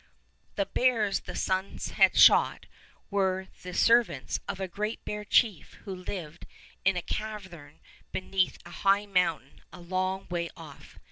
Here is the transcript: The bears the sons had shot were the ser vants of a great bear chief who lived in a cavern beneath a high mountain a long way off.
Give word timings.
The 0.55 0.65
bears 0.65 1.19
the 1.21 1.35
sons 1.35 1.89
had 1.91 2.17
shot 2.17 2.65
were 3.11 3.49
the 3.61 3.71
ser 3.71 4.01
vants 4.01 4.39
of 4.47 4.59
a 4.59 4.67
great 4.67 5.05
bear 5.05 5.23
chief 5.23 5.73
who 5.85 5.93
lived 5.93 6.47
in 6.83 6.97
a 6.97 7.03
cavern 7.03 7.79
beneath 8.11 8.57
a 8.65 8.71
high 8.71 9.05
mountain 9.05 9.61
a 9.71 9.79
long 9.79 10.25
way 10.31 10.49
off. 10.57 10.97